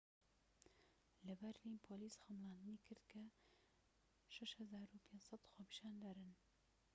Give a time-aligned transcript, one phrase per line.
[1.25, 3.23] لە بەرلین پۆلیس خەمڵاندنی کرد کە
[4.33, 6.31] ٦٥٠٠ خۆپیشاندەرن